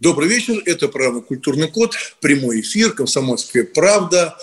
[0.00, 0.62] Добрый вечер.
[0.64, 1.94] Это программа «Культурный код».
[2.22, 4.34] Прямой эфир «Комсомольская правда».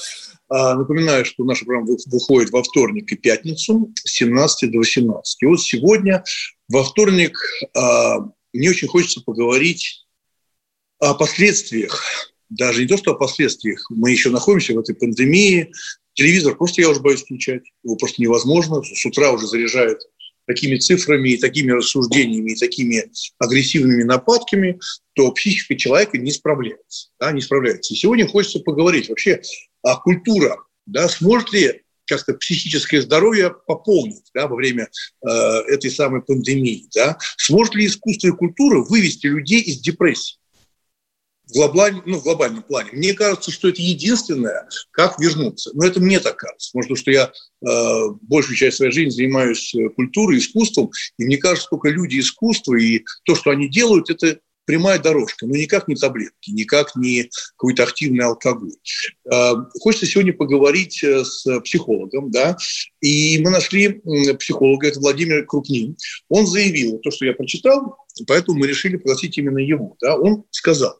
[0.49, 5.41] А, Напоминаю, что наша программа вы- выходит во вторник и пятницу с 17 до 18.
[5.41, 6.23] И вот сегодня,
[6.69, 7.39] во вторник,
[7.73, 8.19] а,
[8.53, 10.05] мне очень хочется поговорить
[10.99, 12.03] о последствиях.
[12.49, 13.83] Даже не то, что о последствиях.
[13.89, 15.73] Мы еще находимся в этой пандемии.
[16.13, 17.63] Телевизор просто я уже боюсь включать.
[17.83, 18.83] Его просто невозможно.
[18.83, 20.01] С утра уже заряжает
[20.47, 24.79] такими цифрами и такими рассуждениями, и такими агрессивными нападками,
[25.13, 27.09] то психика человека не справляется.
[27.19, 27.93] Да, не справляется.
[27.93, 29.41] И сегодня хочется поговорить вообще
[29.83, 30.55] о культуре.
[30.85, 34.87] Да, сможет ли как-то психическое здоровье пополнить да, во время
[35.21, 35.29] э,
[35.67, 36.87] этой самой пандемии?
[36.95, 37.17] Да?
[37.37, 40.37] Сможет ли искусство и культура вывести людей из депрессии?
[41.49, 42.89] В глобальном, ну, в глобальном плане.
[42.91, 45.71] Мне кажется, что это единственное, как вернуться.
[45.73, 46.71] Но это мне так кажется.
[46.73, 47.31] Может быть, что я
[47.65, 52.75] э, большую часть своей жизни занимаюсь э, культурой, искусством, и мне кажется, только люди искусства
[52.75, 57.83] и то, что они делают, это прямая дорожка, но никак не таблетки, никак не какой-то
[57.83, 58.73] активный алкоголь.
[59.31, 62.57] Э, Хочется сегодня поговорить э, с психологом, да,
[62.99, 64.01] и мы нашли
[64.37, 65.95] психолога, это Владимир Крупнин.
[66.27, 69.95] Он заявил то, что я прочитал, поэтому мы решили пригласить именно его.
[70.01, 70.17] Да.
[70.17, 70.99] Он сказал,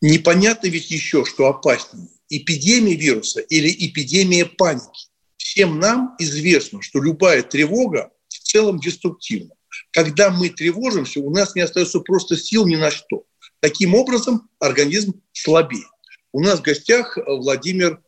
[0.00, 5.08] непонятно ведь еще, что опаснее, эпидемия вируса или эпидемия паники.
[5.36, 9.54] Всем нам известно, что любая тревога в целом деструктивна.
[9.92, 13.24] Когда мы тревожимся, у нас не остается просто сил ни на что.
[13.60, 15.86] Таким образом, организм слабеет.
[16.32, 18.02] У нас в гостях Владимир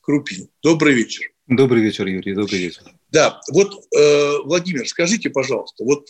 [0.00, 0.48] Крупин.
[0.62, 1.30] Добрый вечер.
[1.46, 2.82] Добрый вечер, Юрий, добрый вечер.
[3.10, 6.08] Да, вот, э, Владимир, скажите, пожалуйста, вот,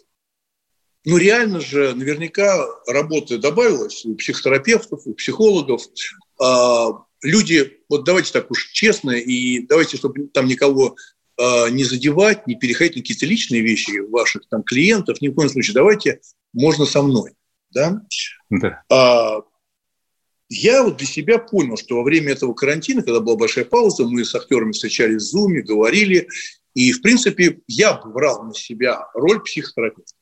[1.08, 5.82] ну реально же наверняка работы добавилось у психотерапевтов, у психологов.
[6.38, 6.88] А,
[7.22, 10.96] люди, вот давайте так уж честно, и давайте, чтобы там никого
[11.38, 15.48] а, не задевать, не переходить на какие-то личные вещи ваших там клиентов, ни в коем
[15.48, 16.20] случае, давайте
[16.52, 17.32] можно со мной,
[17.70, 18.02] да?
[18.50, 18.82] Да.
[18.90, 19.40] А,
[20.50, 24.26] я вот для себя понял, что во время этого карантина, когда была большая пауза, мы
[24.26, 26.28] с актерами встречались в Зуме, говорили,
[26.75, 30.17] и, в принципе, я брал на себя роль психотерапевта.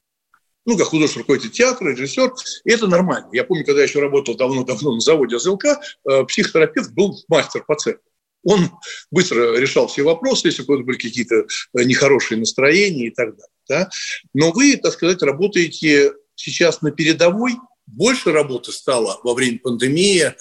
[0.66, 2.34] Ну, как художественный руководитель театра, режиссер,
[2.65, 3.28] и это нормально.
[3.32, 7.77] Я помню, когда я еще работал давно-давно на заводе АЗЛК, э, психотерапевт был мастер по
[7.77, 8.00] цеху.
[8.43, 8.71] Он
[9.12, 13.53] быстро решал все вопросы, если какие-то были какие-то э, нехорошие настроения и так далее.
[13.69, 13.91] Да?
[14.34, 17.54] Но вы, так сказать, работаете сейчас на передовой,
[17.87, 20.34] больше работы стало во время пандемии, э,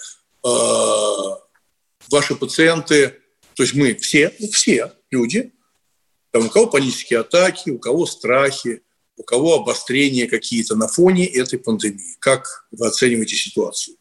[2.10, 3.20] ваши пациенты,
[3.54, 5.52] то есть мы все, все люди,
[6.32, 8.82] там у кого панические атаки, у кого страхи,
[9.16, 12.16] у кого обострения какие-то на фоне этой пандемии.
[12.18, 13.96] Как вы оцениваете ситуацию?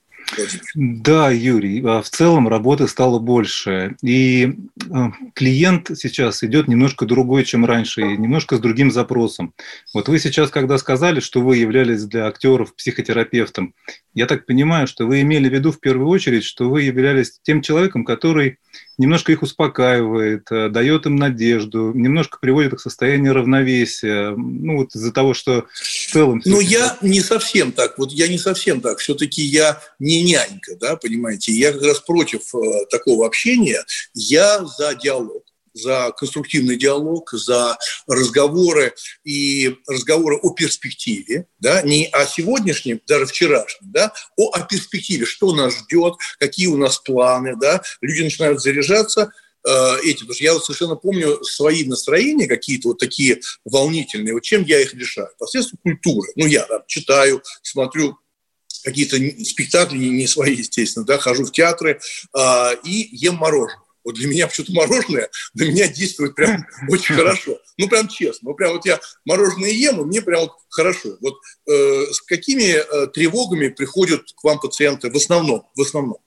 [0.74, 3.96] Да, Юрий, а в целом работы стало больше.
[4.02, 4.56] И
[4.90, 4.96] э,
[5.34, 9.54] клиент сейчас идет немножко другой, чем раньше, и немножко с другим запросом.
[9.94, 13.76] Вот вы сейчас, когда сказали, что вы являлись для актеров психотерапевтом,
[14.16, 17.62] я так понимаю, что вы имели в виду в первую очередь, что вы являлись тем
[17.62, 18.60] человеком, который
[18.98, 24.32] немножко их успокаивает, э, дает им надежду, немножко приводит их в состояние равновесия.
[24.32, 26.42] Ну, вот из-за того, что в целом...
[26.46, 27.98] Ну, я не совсем так.
[27.98, 29.00] Вот я не совсем так.
[29.00, 31.52] Все-таки я не нянька, да, понимаете.
[31.52, 33.84] Я как раз против э, такого общения.
[34.14, 35.44] Я за диалог
[35.76, 37.78] за конструктивный диалог, за
[38.08, 45.26] разговоры и разговоры о перспективе, да, не о сегодняшнем, даже вчерашнем, да, о, о перспективе,
[45.26, 49.32] что нас ждет, какие у нас планы, да, люди начинают заряжаться,
[49.68, 54.44] э, эти, потому что я вот совершенно помню свои настроения какие-то вот такие волнительные, вот
[54.44, 55.30] чем я их решаю?
[55.38, 56.32] Посредством культуры.
[56.36, 58.18] Ну, я там читаю, смотрю
[58.84, 62.00] какие-то спектакли, не свои, естественно, да, хожу в театры
[62.38, 63.85] э, и ем мороженое.
[64.06, 67.58] Вот для меня почему-то мороженое на меня действует прям очень хорошо.
[67.78, 68.50] Ну, прям честно.
[68.50, 71.18] Ну, прям вот я мороженое ем, и мне прям вот хорошо.
[71.20, 71.36] Вот
[71.68, 75.68] э, с какими э, тревогами приходят к вам пациенты в основном?
[75.76, 76.18] В основном?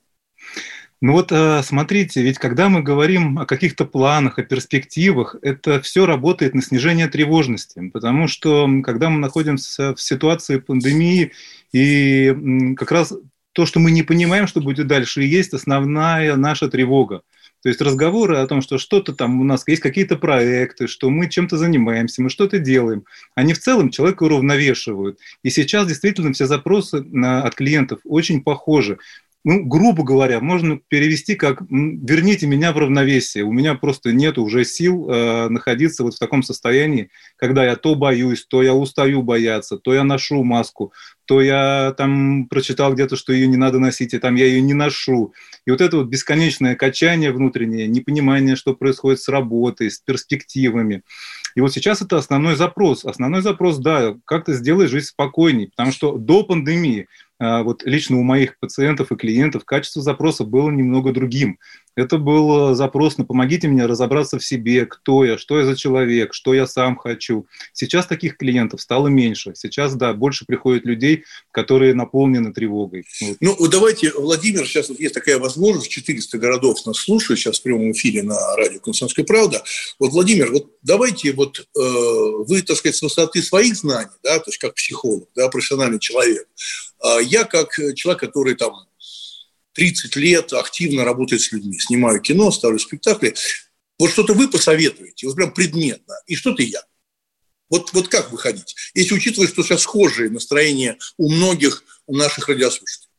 [1.01, 6.07] Ну вот э, смотрите, ведь когда мы говорим о каких-то планах, о перспективах, это все
[6.07, 11.31] работает на снижение тревожности, потому что когда мы находимся в ситуации пандемии,
[11.73, 13.15] и как раз
[13.53, 17.23] то, что мы не понимаем, что будет дальше, и есть основная наша тревога.
[17.63, 21.29] То есть разговоры о том, что что-то там у нас есть какие-то проекты, что мы
[21.29, 25.19] чем-то занимаемся, мы что-то делаем, они в целом человека уравновешивают.
[25.43, 28.99] И сейчас действительно все запросы от клиентов очень похожи
[29.45, 33.45] ну, грубо говоря, можно перевести как «верните меня в равновесие».
[33.45, 37.95] У меня просто нет уже сил э, находиться вот в таком состоянии, когда я то
[37.95, 40.93] боюсь, то я устаю бояться, то я ношу маску,
[41.25, 44.75] то я там прочитал где-то, что ее не надо носить, и там я ее не
[44.75, 45.33] ношу.
[45.67, 51.03] И вот это вот бесконечное качание внутреннее, непонимание, что происходит с работой, с перспективами.
[51.55, 53.05] И вот сейчас это основной запрос.
[53.05, 57.09] Основной запрос, да, как ты сделаешь жизнь спокойней, потому что до пандемии
[57.39, 61.59] вот лично у моих пациентов и клиентов качество запроса было немного другим.
[61.99, 65.77] Это был э, запрос на «помогите мне разобраться в себе, кто я, что я за
[65.77, 67.47] человек, что я сам хочу».
[67.73, 69.53] Сейчас таких клиентов стало меньше.
[69.57, 73.05] Сейчас, да, больше приходит людей, которые наполнены тревогой.
[73.21, 73.37] Вот.
[73.41, 77.91] Ну, давайте, Владимир, сейчас вот есть такая возможность, 400 городов нас слушают сейчас в прямом
[77.91, 79.65] эфире на радио «Комсомольская правда».
[79.99, 84.45] Вот, Владимир, вот давайте вот э, вы, так сказать, с высоты своих знаний, да, то
[84.51, 86.47] есть как психолог, да, профессиональный человек,
[87.23, 88.73] я как человек, который там
[89.73, 93.35] 30 лет активно работаю с людьми, снимаю кино, ставлю спектакли.
[93.99, 96.83] Вот что-то вы посоветуете, вот прям предметно, и что-то я.
[97.71, 103.11] Вот, вот как выходить, если учитывать, что сейчас схожие настроения у многих наших радиослушателей?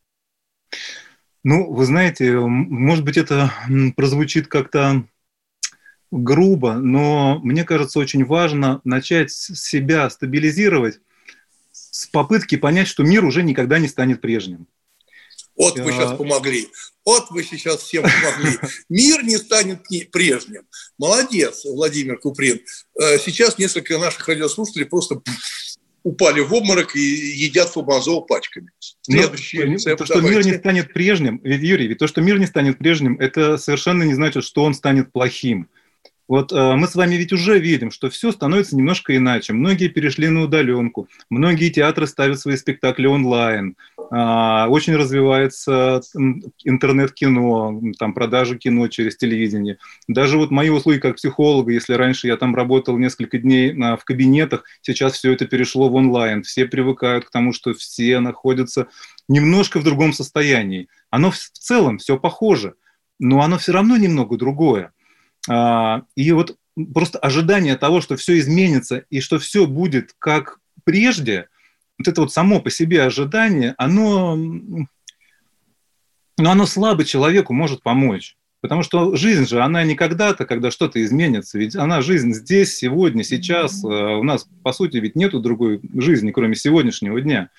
[1.43, 3.53] Ну, вы знаете, может быть, это
[3.95, 5.05] прозвучит как-то
[6.11, 10.99] грубо, но мне кажется, очень важно начать себя стабилизировать
[11.99, 14.67] с попытки понять, что мир уже никогда не станет прежним.
[15.55, 16.69] Вот вы сейчас помогли.
[17.03, 18.57] Вот вы сейчас всем помогли.
[18.89, 20.61] Мир не станет прежним.
[20.97, 22.61] Молодец, Владимир Куприн.
[22.97, 25.21] Э, сейчас несколько наших радиослушателей просто
[26.03, 28.71] упали в обморок и едят фабазол пачками.
[29.09, 29.97] Ну, Следующий ну, рецепт.
[29.97, 30.37] То, что давайте.
[30.37, 34.13] мир не станет прежним, Юрий, ведь то, что мир не станет прежним, это совершенно не
[34.13, 35.67] значит, что он станет плохим.
[36.29, 39.51] Вот э, мы с вами ведь уже видим, что все становится немножко иначе.
[39.51, 46.01] Многие перешли на удаленку, многие театры ставят свои спектакли онлайн, э, очень развивается
[46.63, 49.79] интернет-кино, там продажи кино через телевидение.
[50.07, 54.05] Даже вот мои услуги как психолога, если раньше я там работал несколько дней э, в
[54.05, 56.43] кабинетах, сейчас все это перешло в онлайн.
[56.43, 58.85] Все привыкают к тому, что все находятся
[59.27, 60.89] немножко в другом состоянии.
[61.09, 62.75] Оно в целом все похоже,
[63.17, 64.91] но оно все равно немного другое.
[65.49, 66.55] А, и вот
[66.93, 71.49] просто ожидание того, что все изменится и что все будет как прежде,
[71.97, 74.87] вот это вот само по себе ожидание, оно, ну,
[76.37, 78.35] оно слабо человеку может помочь.
[78.61, 81.57] Потому что жизнь же, она не когда-то, когда что-то изменится.
[81.57, 83.83] Ведь она жизнь здесь, сегодня, сейчас.
[83.85, 87.51] А у нас, по сути, ведь нету другой жизни, кроме сегодняшнего дня.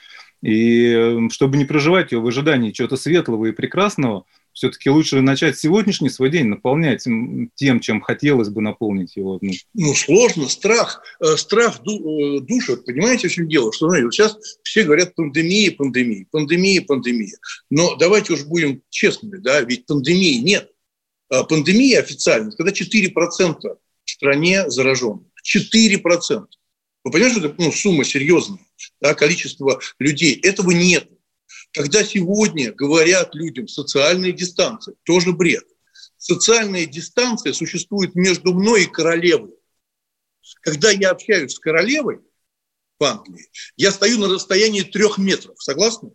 [0.43, 4.25] И чтобы не проживать ее в ожидании чего-то светлого и прекрасного–
[4.61, 7.09] все-таки лучше начать сегодняшний свой день наполнять
[7.55, 9.39] тем, чем хотелось бы наполнить его.
[9.41, 13.73] Ну, ну сложно, страх, э, страх э, душит, понимаете, в чем дело?
[13.73, 17.39] Что знаете, сейчас все говорят пандемия, пандемия, пандемия, пандемия.
[17.71, 20.71] Но давайте уж будем честными, да, ведь пандемии нет.
[21.31, 25.23] А пандемия официально, когда 4% в стране зараженных.
[25.43, 26.45] 4%.
[27.05, 28.61] Вы понимаете, что это ну, сумма серьезная,
[29.01, 30.39] да, количество людей.
[30.43, 31.09] Этого нет.
[31.73, 35.65] Когда сегодня говорят людям социальная дистанция, тоже бред.
[36.17, 39.55] Социальная дистанция существует между мной и королевой.
[40.63, 42.21] Когда я общаюсь с королевой
[42.99, 45.63] в Англии, я стою на расстоянии трех метров.
[45.63, 46.11] Согласны?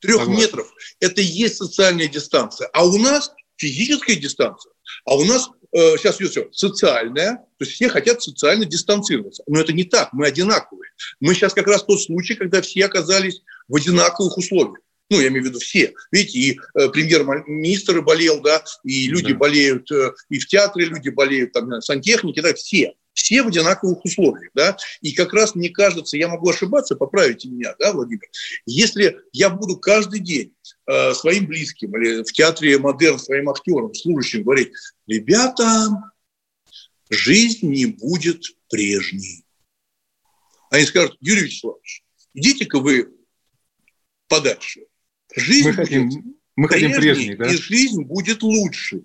[0.00, 0.42] Трех Согласен.
[0.42, 0.72] метров.
[1.00, 2.68] Это и есть социальная дистанция.
[2.72, 4.72] А у нас физическая дистанция.
[5.04, 9.42] А у нас э, сейчас идет все социальная, то есть все хотят социально дистанцироваться.
[9.46, 10.90] Но это не так, мы одинаковые.
[11.20, 15.44] Мы сейчас как раз тот случай, когда все оказались в одинаковых условиях ну, я имею
[15.44, 15.94] в виду все.
[16.10, 19.38] Видите, и э, премьер-министр болел, да, и люди да.
[19.38, 22.94] болеют, э, и в театре люди болеют, там, сантехники, да, все.
[23.12, 24.76] Все в одинаковых условиях, да.
[25.00, 28.28] И как раз мне кажется, я могу ошибаться, поправите меня, да, Владимир,
[28.66, 30.54] если я буду каждый день
[30.86, 34.72] э, своим близким или в театре модерн своим актерам, служащим говорить,
[35.06, 35.88] ребята,
[37.08, 39.44] жизнь не будет прежней.
[40.70, 42.02] Они скажут, Юрий Вячеславович,
[42.34, 43.14] идите-ка вы
[44.28, 44.82] подальше.
[45.36, 46.24] Жизнь мы хотим, будет
[46.56, 47.46] мы хотим прежней, да?
[47.46, 49.02] и жизнь будет лучше.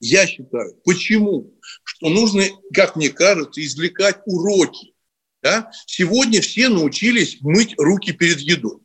[0.00, 0.74] Я считаю.
[0.84, 1.54] Почему?
[1.84, 4.94] Что нужно, как мне кажется, извлекать уроки.
[5.42, 5.70] Да?
[5.86, 8.78] Сегодня все научились мыть руки перед едой.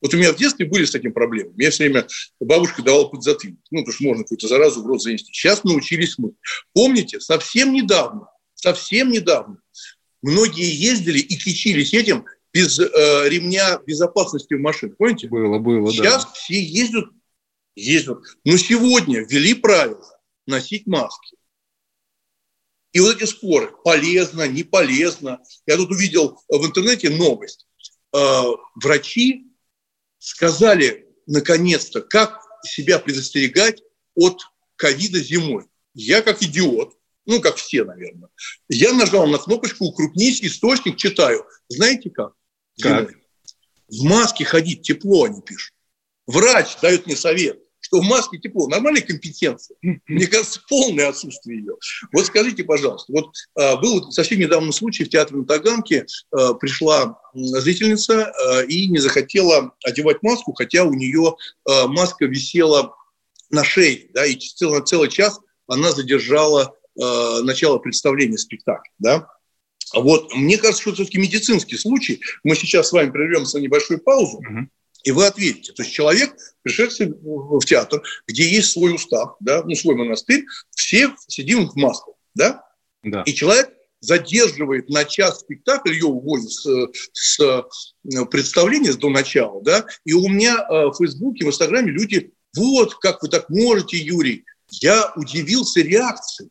[0.00, 1.52] Вот у меня в детстве были с этим проблемы.
[1.56, 2.06] Мне все время
[2.38, 3.58] бабушка давала подзатыльник.
[3.70, 5.32] Ну, потому что можно какую-то заразу в рот занести.
[5.32, 6.34] Сейчас научились мыть.
[6.72, 9.58] Помните, совсем недавно, совсем недавно
[10.22, 12.24] многие ездили и кичились этим,
[12.58, 14.94] без э, ремня безопасности в машине.
[14.98, 15.28] Помните?
[15.28, 16.32] Было, было, Сейчас да.
[16.32, 17.04] все ездят,
[17.76, 18.18] ездят.
[18.44, 20.04] Но сегодня ввели правила.
[20.46, 21.36] носить маски.
[22.92, 25.40] И вот эти споры, полезно, не полезно.
[25.66, 27.68] Я тут увидел в интернете новость.
[28.12, 28.42] Э,
[28.74, 29.52] врачи
[30.18, 33.82] сказали наконец-то, как себя предостерегать
[34.16, 34.40] от
[34.74, 35.66] ковида зимой.
[35.94, 38.30] Я как идиот, ну, как все, наверное,
[38.68, 41.44] я нажал на кнопочку «Укрупнись источник», читаю.
[41.68, 42.32] Знаете как?
[43.88, 45.74] В маске ходить тепло, они пишут.
[46.26, 47.58] Врач дает мне совет
[47.88, 48.68] что в маске тепло.
[48.68, 49.76] Нормальная компетенция?
[49.82, 51.74] Мне кажется, полное отсутствие ее.
[52.12, 57.18] Вот скажите, пожалуйста, вот а, был совсем недавно случай в театре на Таганке, а, пришла
[57.32, 61.34] зрительница а, и не захотела одевать маску, хотя у нее
[61.66, 62.94] маска висела
[63.50, 69.28] на шее, да, и целый, целый час она задержала начало представления спектакля, да.
[69.94, 72.20] Вот, мне кажется, что это все-таки медицинский случай.
[72.44, 74.40] Мы сейчас с вами прервемся на небольшую паузу.
[74.40, 74.66] Uh-huh
[75.04, 75.72] и вы ответите.
[75.72, 81.14] То есть человек, пришедший в театр, где есть свой устав, да, ну, свой монастырь, все
[81.28, 82.64] сидим в масках, да?
[83.02, 83.22] Да.
[83.22, 89.86] И человек задерживает на час спектакль, ее уводят с, с э, представления до начала, да,
[90.04, 94.44] и у меня э, в Фейсбуке, в Инстаграме люди, вот, как вы так можете, Юрий,
[94.70, 96.50] я удивился реакцией.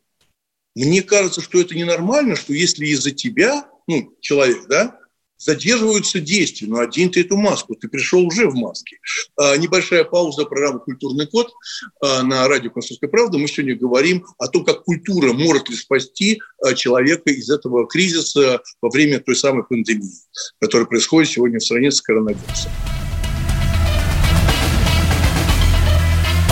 [0.78, 4.96] Мне кажется, что это ненормально, что если из-за тебя, ну, человек, да,
[5.36, 6.68] задерживаются действия.
[6.68, 8.98] Но одень ты эту маску, ты пришел уже в маске.
[9.36, 11.52] А, небольшая пауза, программа «Культурный код»
[12.00, 13.38] а, на радио «Комсомольская правда».
[13.38, 18.60] Мы сегодня говорим о том, как культура может ли спасти а, человека из этого кризиса
[18.80, 20.12] во время той самой пандемии,
[20.60, 22.70] которая происходит сегодня в стране с коронавирусом.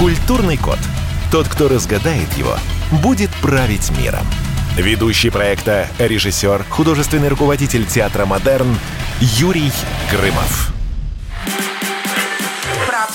[0.01, 0.79] Культурный код.
[1.31, 2.57] Тот, кто разгадает его,
[2.91, 4.27] будет править миром.
[4.77, 8.77] Ведущий проекта, режиссер, художественный руководитель театра «Модерн»
[9.21, 9.73] Юрий
[10.11, 10.76] Грымов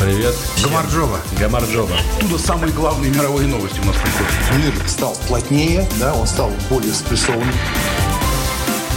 [0.00, 0.34] Привет.
[0.64, 1.18] Гамарджова.
[1.38, 1.94] Гамарджова.
[2.16, 4.32] Оттуда самые главные мировые новости у нас приходят.
[4.56, 7.52] Мир стал плотнее, да, он стал более спрессованным.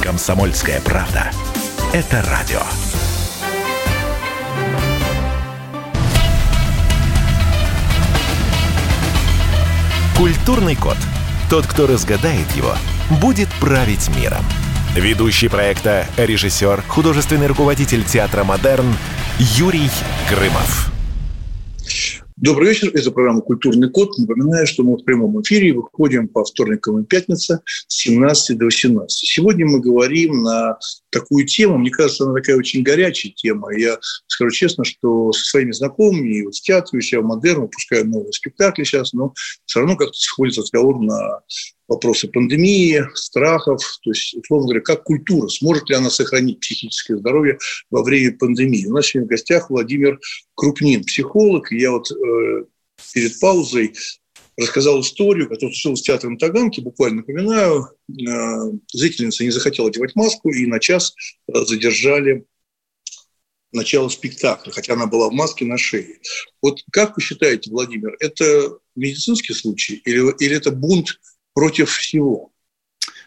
[0.02, 1.30] Комсомольская правда.
[1.92, 2.62] Это радио.
[10.18, 10.98] Культурный код.
[11.50, 12.76] Тот, кто разгадает его,
[13.22, 14.46] будет править миром.
[14.96, 18.96] Ведущий проекта, режиссер, художественный руководитель театра «Модерн»
[19.38, 19.90] Юрий
[20.30, 20.93] Грымов.
[22.44, 22.92] Добрый вечер.
[22.94, 24.18] Это программа «Культурный код».
[24.18, 29.10] Напоминаю, что мы в прямом эфире выходим по вторникам и пятницам с 17 до 18.
[29.10, 30.78] Сегодня мы говорим на
[31.10, 31.78] такую тему.
[31.78, 33.74] Мне кажется, она такая очень горячая тема.
[33.74, 33.98] Я
[34.28, 38.34] скажу честно, что со своими знакомыми, и вот в театре, я в модерн, выпускаю новые
[38.34, 39.34] спектакли сейчас, но
[39.64, 41.40] все равно как-то сходит разговор на
[41.94, 47.58] вопросы пандемии, страхов, то есть, условно говоря, как культура, сможет ли она сохранить психическое здоровье
[47.90, 48.88] во время пандемии.
[48.88, 50.20] У нас сегодня в гостях Владимир
[50.56, 52.66] Крупнин, психолог, и я вот э,
[53.14, 53.94] перед паузой
[54.58, 60.16] рассказал историю, которая случилась в театре на Таганке, буквально напоминаю, э, зрительница не захотела одевать
[60.16, 61.14] маску, и на час
[61.48, 62.46] э, задержали
[63.72, 66.20] начало спектакля, хотя она была в маске на шее.
[66.62, 71.20] Вот как вы считаете, Владимир, это медицинский случай или, или это бунт
[71.54, 72.52] против всего.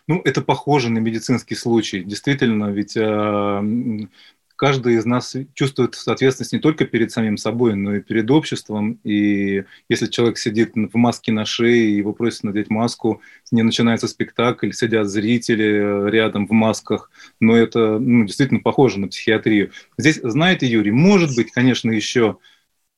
[0.08, 2.02] Ну, это похоже на медицинский случай.
[2.02, 4.08] Действительно, ведь э,
[4.56, 8.98] каждый из нас чувствует ответственность не только перед самим собой, но и перед обществом.
[9.04, 14.72] И если человек сидит в маске на шее, его просят надеть маску, не начинается спектакль,
[14.72, 19.72] сидят зрители рядом в масках, но это ну, действительно похоже на психиатрию.
[19.98, 22.38] Здесь, знаете, Юрий, может быть, конечно, еще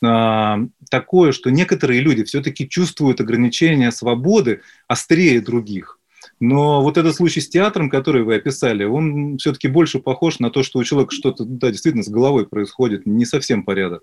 [0.00, 5.98] такое, что некоторые люди все-таки чувствуют ограничения свободы острее других.
[6.40, 10.62] Но вот этот случай с театром, который вы описали, он все-таки больше похож на то,
[10.62, 14.02] что у человека что-то да, действительно с головой происходит, не совсем порядок.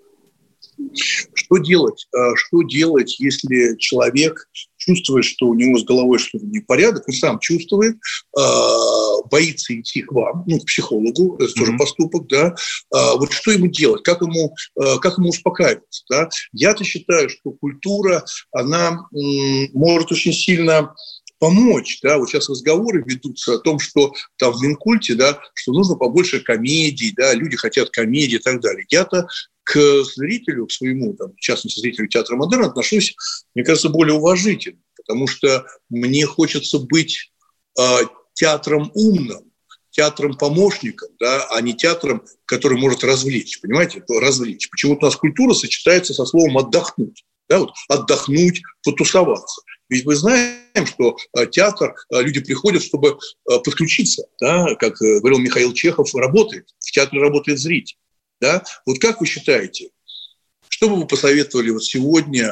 [1.46, 2.08] Что делать?
[2.12, 7.40] А, что делать, если человек чувствует, что у него с головой что-то непорядок, он сам
[7.40, 7.98] чувствует,
[8.36, 11.54] а, боится идти к вам, ну, к психологу, это mm-hmm.
[11.56, 12.56] тоже поступок, да,
[12.92, 16.30] а, вот что ему делать, как ему, как ему успокаиваться, да.
[16.52, 19.08] Я-то считаю, что культура, она
[19.74, 20.96] может очень сильно
[21.38, 25.96] помочь, да, вот сейчас разговоры ведутся о том, что там в Минкульте, да, что нужно
[25.96, 28.86] побольше комедий, да, люди хотят комедии и так далее.
[28.90, 29.28] Я-то
[29.66, 33.16] к зрителю, к своему, там, в частности, зрителю театра модерн отношусь,
[33.56, 37.32] мне кажется, более уважительно, потому что мне хочется быть
[37.80, 37.84] э,
[38.34, 39.52] театром умным,
[39.90, 44.70] театром-помощником, да, а не театром, который может развлечь, понимаете, развлечь.
[44.70, 47.26] Почему-то у нас культура сочетается со словом «отдохнуть».
[47.48, 49.62] Да, вот отдохнуть, потусоваться.
[49.90, 53.10] Ведь мы знаем, что э, театр, э, люди приходят, чтобы
[53.50, 54.26] э, подключиться.
[54.40, 54.74] Да?
[54.76, 56.68] Как говорил Михаил Чехов, работает.
[56.80, 57.98] В театре работает зритель.
[58.42, 58.64] Да?
[58.86, 59.90] Вот как вы считаете,
[60.70, 62.52] что бы вы посоветовали вот сегодня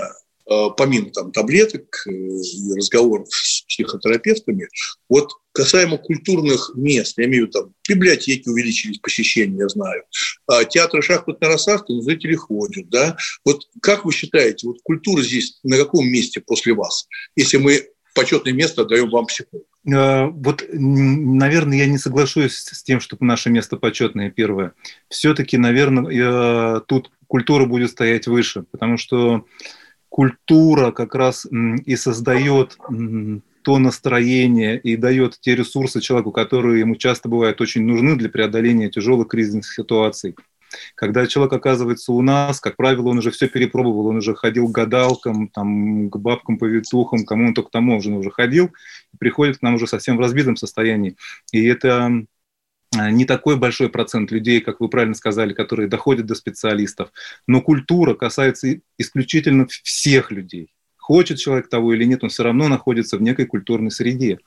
[0.50, 4.68] Э, помимо там, таблеток э, и разговоров с психотерапевтами,
[5.08, 10.04] вот касаемо культурных мест, я имею в виду, там, библиотеки увеличились посещения, я знаю,
[10.48, 15.60] а театры шахматной рассадки, ну, зрители ходят, да, вот как вы считаете, вот культура здесь
[15.64, 19.66] на каком месте после вас, если мы почетное место отдаем вам психологу?
[19.86, 24.74] Э, вот, наверное, я не соглашусь с тем, что наше место почетное первое.
[25.10, 29.46] Все-таки, наверное, тут культура будет стоять выше, потому что
[30.10, 31.48] культура как раз
[31.86, 32.78] и создает
[33.64, 38.90] то настроение и дает те ресурсы человеку, которые ему часто бывают очень нужны для преодоления
[38.90, 40.36] тяжелых кризисных ситуаций.
[40.96, 44.72] Когда человек оказывается у нас, как правило, он уже все перепробовал, он уже ходил к
[44.72, 48.72] гадалкам, там, к бабкам, повитухам, кому он только тому уже, уже ходил,
[49.14, 51.16] и приходит к нам уже совсем в разбитом состоянии.
[51.52, 52.26] И это
[52.96, 57.12] Э, не такой большой процент людей, как вы правильно сказали, которые доходят до специалистов,
[57.48, 60.74] но культура касается исключительно всех людей.
[61.04, 64.40] Хочет человек того или нет, он все равно находится в некой культурной среде.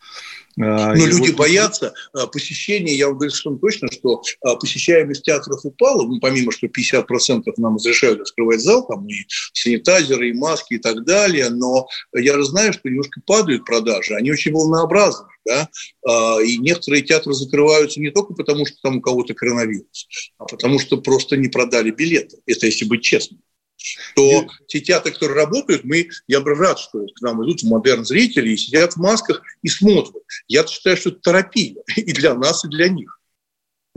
[0.59, 1.37] А, Но и люди вот...
[1.37, 2.95] боятся а, посещения.
[2.95, 6.07] Я говорю что точно, что а, посещаемость театров упала.
[6.07, 11.05] Ну, помимо, что 50% нам разрешают открывать зал, там и санитайзеры, и маски, и так
[11.05, 11.51] далее.
[11.51, 14.15] Но я знаю, что немножко падают продажи.
[14.15, 15.27] Они очень волнообразны.
[15.45, 15.69] Да?
[16.43, 20.09] И некоторые театры закрываются не только потому, что там у кого-то коронавирус,
[20.39, 22.39] а потому что просто не продали билеты.
[22.47, 23.43] Это если быть честным
[24.15, 28.51] то те театры, которые работают, мы, я бы рад, что к нам идут модерн зрители
[28.51, 30.23] и сидят в масках и смотрят.
[30.49, 33.16] Я считаю, что это терапия и для нас, и для них.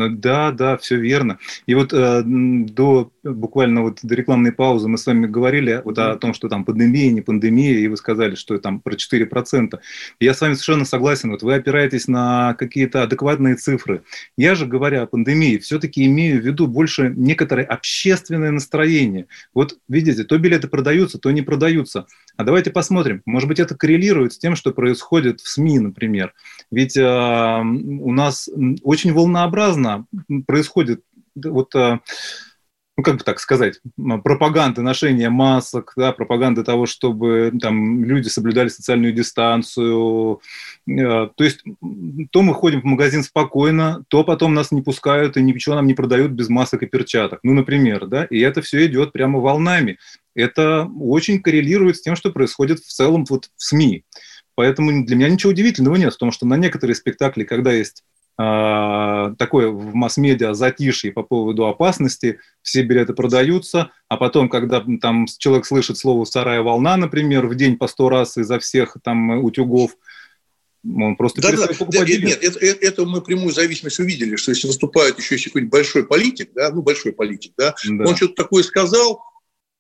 [0.08, 1.40] Да, да, все верно.
[1.66, 6.16] И вот э, до буквально вот до рекламной паузы мы с вами говорили вот о
[6.16, 9.78] том, что там пандемия, не пандемия, и вы сказали, что там про 4%.
[10.22, 11.32] Я с вами совершенно согласен.
[11.32, 14.04] Вот вы опираетесь на какие-то адекватные цифры.
[14.38, 19.28] Я же, говоря о пандемии, все-таки имею в виду больше некоторое общественное настроение.
[19.54, 22.06] Вот видите, то билеты продаются, то не продаются.
[22.38, 23.22] А давайте посмотрим.
[23.26, 26.34] Может быть, это коррелирует с тем, что происходит в СМИ, например.
[26.72, 28.50] Ведь э, у нас
[28.84, 29.89] очень волнообразно
[30.46, 31.02] происходит
[31.36, 32.00] вот э,
[32.98, 33.80] ну, как бы так сказать,
[34.24, 40.42] пропаганда ношения масок, да, пропаганда того, чтобы там люди соблюдали социальную дистанцию.
[40.88, 41.64] Э, то есть
[42.32, 45.94] то мы ходим в магазин спокойно, то потом нас не пускают и ничего нам не
[45.94, 47.40] продают без масок и перчаток.
[47.44, 49.98] Ну, например, да, и это все идет прямо волнами
[50.36, 54.04] это очень коррелирует с тем, что происходит в целом вот в СМИ.
[54.56, 58.04] Поэтому для меня ничего удивительного нет в том, что на некоторые спектакли, когда есть
[58.40, 65.66] такое в масс-медиа затишье по поводу опасности, все билеты продаются, а потом, когда там человек
[65.66, 69.92] слышит слово «сарая волна», например, в день по сто раз изо всех там утюгов,
[70.86, 74.68] он просто да, да, да, нет, это, это, это мы прямую зависимость увидели, что если
[74.68, 78.06] выступает еще какой-нибудь большой политик, да, ну большой политик, да, да.
[78.06, 79.22] он что-то такое сказал,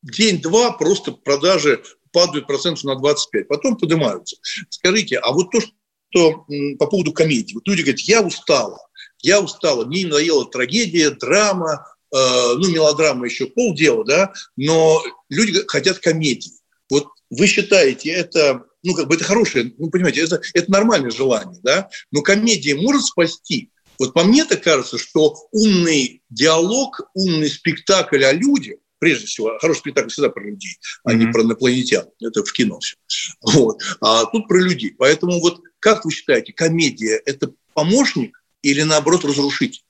[0.01, 4.35] день-два просто продажи падают процентов на 25, потом поднимаются.
[4.69, 5.71] Скажите, а вот то, что
[6.11, 7.53] по поводу комедии.
[7.53, 8.79] Вот люди говорят, я устала,
[9.21, 12.17] я устала, мне надоела трагедия, драма, э,
[12.57, 16.53] ну, мелодрама еще полдела, да, но люди хотят комедии.
[16.89, 21.59] Вот вы считаете, это, ну, как бы это хорошее, ну, понимаете, это, это нормальное желание,
[21.63, 23.71] да, но комедия может спасти.
[23.99, 29.79] Вот по мне так кажется, что умный диалог, умный спектакль о людях, прежде всего, хороший
[29.79, 31.15] спектакль всегда про людей, а mm-hmm.
[31.15, 32.05] не про инопланетян.
[32.21, 32.95] Это в кино все.
[33.41, 33.81] Вот.
[34.01, 34.93] А тут про людей.
[34.97, 39.81] Поэтому вот как вы считаете, комедия– это помощник или, наоборот, разрушитель?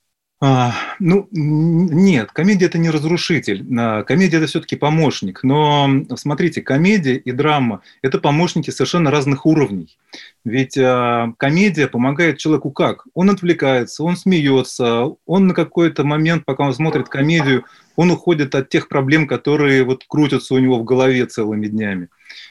[0.42, 3.62] А, ну, нет, комедия это не разрушитель.
[4.04, 5.40] Комедия это все-таки помощник.
[5.42, 9.98] Но смотрите, комедия и драма это помощники совершенно разных уровней.
[10.46, 13.04] Ведь а, комедия помогает человеку как?
[13.12, 18.70] Он отвлекается, он смеется, он на какой-то момент, пока он смотрит комедию, он уходит от
[18.70, 22.08] тех проблем, которые вот крутятся у него в голове целыми днями.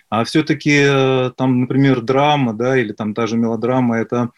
[0.09, 4.29] А все-таки э, там, например, драма, да, или там та же мелодрама, это а,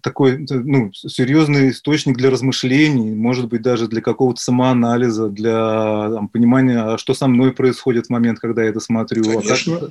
[0.00, 6.78] такой ну, серьезный источник для размышлений, может быть, даже для какого-то самоанализа, для там, понимания,
[6.78, 9.24] а что со мной происходит в момент, когда я это смотрю.
[9.24, 9.76] Конечно.
[9.76, 9.90] А как...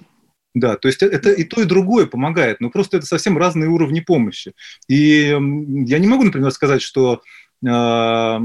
[0.54, 4.02] Да, то есть это и то, и другое помогает, но просто это совсем разные уровни
[4.02, 4.54] помощи.
[4.88, 7.22] И я не могу, например, сказать, что
[7.66, 8.40] э,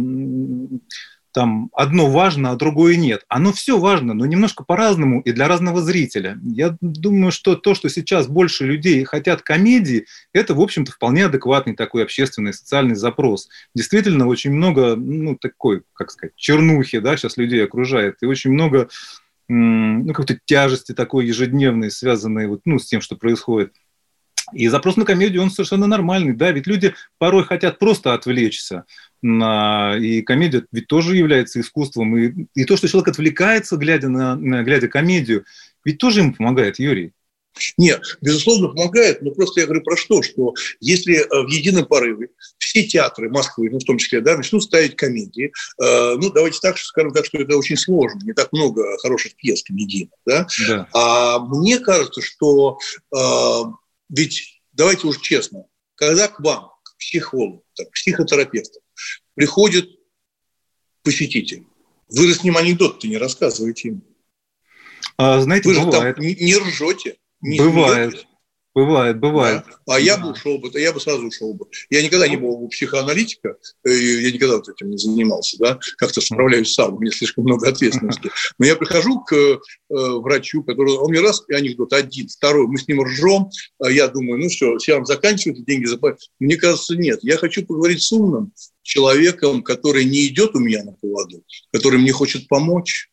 [1.37, 3.27] там одно важно, а другое нет.
[3.29, 6.39] Оно все важно, но немножко по-разному и для разного зрителя.
[6.43, 11.77] Я думаю, что то, что сейчас больше людей хотят комедии, это, в общем-то, вполне адекватный
[11.77, 13.51] такой общественный социальный запрос.
[13.75, 18.89] Действительно, очень много, ну, такой, как сказать, чернухи, да, сейчас людей окружает, и очень много
[19.47, 23.75] ну, какой-то тяжести такой ежедневной, связанной вот, ну, с тем, что происходит.
[24.53, 28.85] И запрос на комедию, он совершенно нормальный, да, ведь люди порой хотят просто отвлечься,
[29.23, 34.63] и комедия ведь тоже является искусством, и, и то, что человек отвлекается, глядя на, на
[34.63, 35.45] глядя комедию,
[35.85, 37.13] ведь тоже ему помогает, Юрий.
[37.79, 42.29] Нет, безусловно, помогает, но просто я говорю про что, что если э, в едином порыве
[42.59, 46.77] все театры Москвы, ну, в том числе, да, начнут ставить комедии, э, ну, давайте так,
[46.79, 50.89] скажем так, что это очень сложно, не так много хороших пьес комедийных, да, да.
[50.93, 52.79] а мне кажется, что
[53.15, 53.63] э,
[54.09, 58.81] ведь давайте уж честно, когда к вам, к психологу, к психотерапевту
[59.35, 59.89] приходит
[61.03, 61.65] посетитель,
[62.09, 64.03] вы с ним анекдот-то не рассказываете ему.
[65.17, 66.17] А, знаете, вы же бывает.
[66.17, 67.17] там не, не ржете.
[67.41, 68.11] Не бывает.
[68.11, 68.29] Смеетесь.
[68.77, 69.65] Бывает, бывает.
[69.87, 69.95] Да?
[69.95, 71.65] А я бы ушел бы, я бы сразу ушел бы.
[71.89, 76.75] Я никогда не был психоаналитика, э, я никогда вот этим не занимался, да, как-то справляюсь
[76.75, 78.31] сам, у меня слишком много ответственности.
[78.59, 79.59] Но я прихожу к э,
[79.89, 84.09] врачу, который, он мне раз и анекдот один, второй, мы с ним ржем, а я
[84.09, 86.29] думаю, ну все, сеанс заканчивается, деньги заплатят.
[86.39, 90.93] Мне кажется, нет, я хочу поговорить с умным человеком, который не идет у меня на
[90.93, 93.09] поводу, который мне хочет помочь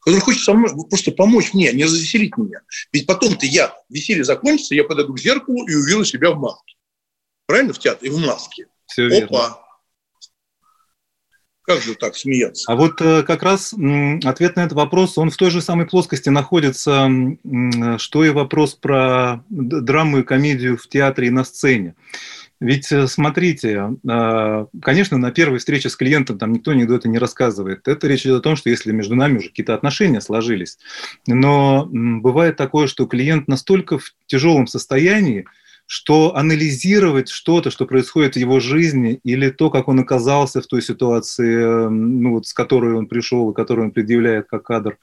[0.00, 2.60] который хочет со мной просто помочь мне, не развеселить меня.
[2.92, 6.74] Ведь потом-то я, веселье закончится, я подойду к зеркалу и увижу себя в маске.
[7.46, 7.72] Правильно?
[7.72, 8.66] В театре, в маске.
[8.86, 9.16] Все Опа.
[9.18, 9.56] Верно.
[11.62, 12.72] Как же так смеяться?
[12.72, 13.74] А вот э, как раз
[14.24, 17.08] ответ на этот вопрос, он в той же самой плоскости находится,
[17.98, 21.94] что и вопрос про драму и комедию в театре и на сцене.
[22.60, 27.88] Ведь э, смотрите, а, конечно, на первой встрече с клиентом там никто анекдоты не рассказывает.
[27.88, 30.78] Это речь идет о том, что если между нами уже какие-то отношения сложились.
[31.26, 35.46] Но бывает такое, что клиент настолько в тяжелом состоянии,
[35.86, 40.82] что анализировать что-то, что происходит в его жизни, или то, как он оказался в той
[40.82, 44.98] ситуации, ну, вот, с которой он пришел и которую он предъявляет как кадр,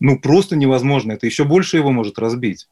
[0.00, 1.12] ну, просто невозможно.
[1.12, 2.66] Это еще больше его может разбить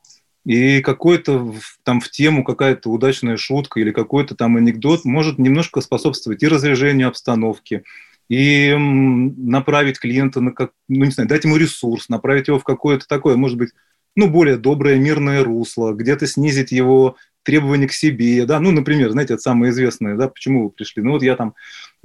[0.45, 6.43] и какой-то там в тему какая-то удачная шутка или какой-то там анекдот может немножко способствовать
[6.43, 7.83] и разряжению обстановки,
[8.29, 13.07] и направить клиента на как, ну не знаю, дать ему ресурс, направить его в какое-то
[13.07, 13.71] такое, может быть,
[14.17, 19.35] ну более доброе мирное русло, где-то снизить его требования к себе, да, ну, например, знаете,
[19.35, 21.55] это самое известное, да, почему вы пришли, ну вот я там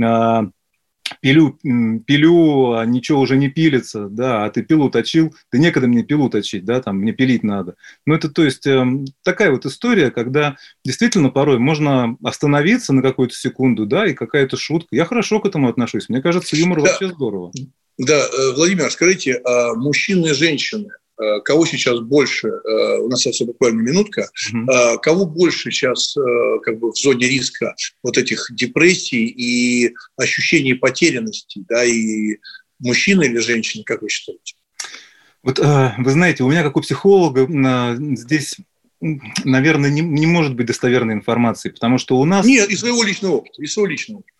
[0.01, 0.49] а,
[1.21, 1.59] пилю,
[2.05, 6.29] пилю, а ничего уже не пилится, да, а ты пилу точил, да некогда мне пилу
[6.29, 7.75] точить, да, там, мне пилить надо.
[8.05, 8.85] Ну, это, то есть, э,
[9.23, 14.87] такая вот история, когда действительно порой можно остановиться на какую-то секунду, да, и какая-то шутка.
[14.91, 16.89] Я хорошо к этому отношусь, мне кажется, юмор да.
[16.89, 17.51] вообще здорово.
[17.97, 20.89] Да, э, Владимир, скажите, а мужчины и женщины,
[21.43, 24.99] кого сейчас больше, э, у нас остается буквально минутка, угу.
[25.01, 26.15] кого больше сейчас
[26.63, 32.37] как бы в зоне риска вот этих депрессий и ощущений потерянности, да, и
[32.79, 34.55] мужчины или женщины, как вы считаете?
[35.43, 37.47] Вот вы знаете, у меня как у психолога
[38.15, 38.57] здесь
[39.01, 42.45] наверное, не, не может быть достоверной информации, потому что у нас...
[42.45, 44.33] Нет, из своего личного опыта, из своего личного опыта.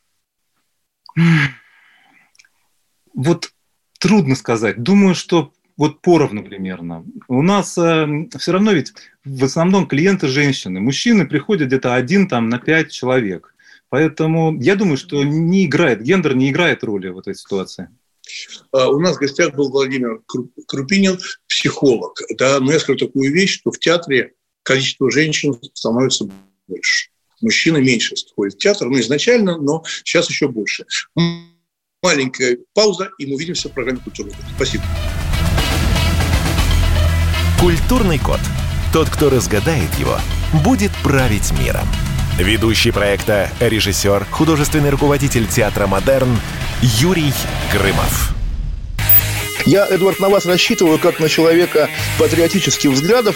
[3.14, 3.52] Вот
[4.00, 4.82] трудно сказать.
[4.82, 7.06] Думаю, что вот поровну примерно.
[7.30, 8.06] У нас э,
[8.38, 8.92] все равно ведь
[9.24, 10.82] в основном клиенты женщины.
[10.82, 13.56] Мужчины приходят где-то один там на пять человек.
[13.88, 17.88] Поэтому я думаю, что не играет, гендер не играет роли в этой ситуации.
[18.74, 20.22] А, у нас в гостях был Владимир
[20.68, 22.20] Крупинин, психолог.
[22.38, 26.30] Да, но я скажу такую вещь, что в театре количество женщин становится
[26.68, 27.10] больше.
[27.40, 30.86] Мужчины меньше ходят в театр, ну, изначально, но сейчас еще больше.
[32.04, 34.44] Маленькая пауза, и мы увидимся в программе «Культурный год».
[34.58, 34.84] Спасибо.
[37.60, 38.40] Культурный код.
[38.94, 40.18] Тот, кто разгадает его,
[40.64, 41.86] будет править миром.
[42.38, 46.40] Ведущий проекта, режиссер, художественный руководитель театра «Модерн»
[46.82, 47.34] Юрий
[47.74, 48.34] Грымов.
[49.66, 53.36] Я, Эдвард, на вас рассчитываю как на человека патриотических взглядов.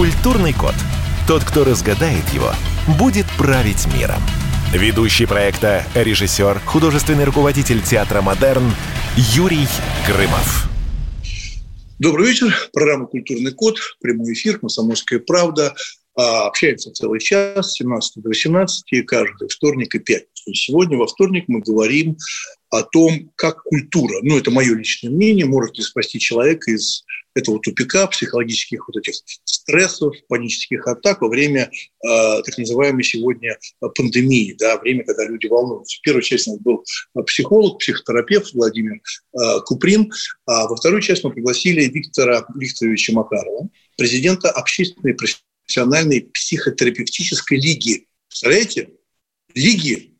[0.00, 0.72] Культурный код.
[1.28, 2.52] Тот, кто разгадает его,
[2.98, 4.22] будет править миром.
[4.72, 8.72] Ведущий проекта, режиссер, художественный руководитель театра «Модерн»
[9.34, 9.68] Юрий
[10.06, 10.70] Грымов.
[11.98, 12.50] Добрый вечер.
[12.72, 13.78] Программа «Культурный код».
[14.00, 15.74] Прямой эфир «Комсомольская правда».
[16.16, 20.54] А, общаемся целый час с 17 до 18, каждый вторник и пятницу.
[20.54, 22.16] Сегодня во вторник мы говорим
[22.70, 27.60] о том, как культура, ну это мое личное мнение, может ли спасти человека из этого
[27.60, 29.14] тупика, психологических вот этих
[29.44, 33.58] стрессов, панических атак во время э, так называемой сегодня
[33.94, 35.98] пандемии, да, время, когда люди волнуются.
[35.98, 36.84] В первой части у нас был
[37.26, 40.10] психолог, психотерапевт Владимир э, Куприн,
[40.46, 48.06] а во вторую часть мы пригласили Виктора Викторовича Макарова, президента общественной профессиональной психотерапевтической лиги.
[48.28, 48.90] Представляете?
[49.54, 50.16] Лиги.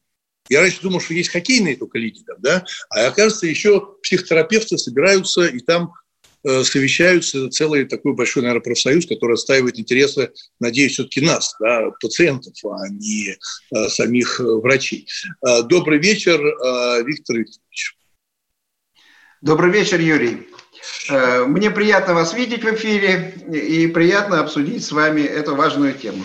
[0.48, 2.64] Я раньше думал, что есть хоккейные только лиги, там, да?
[2.88, 5.99] а оказывается, еще психотерапевты собираются и там Э,
[6.44, 12.88] совещаются целый такой большой, наверное, профсоюз, который отстаивает интересы, надеюсь, все-таки нас, да, пациентов, а
[12.88, 13.36] не
[13.72, 15.06] а, самих врачей.
[15.64, 16.40] Добрый вечер,
[17.04, 17.96] Виктор Викторович.
[19.42, 20.48] Добрый вечер, Юрий.
[21.08, 26.24] Мне приятно вас видеть в эфире и приятно обсудить с вами эту важную тему.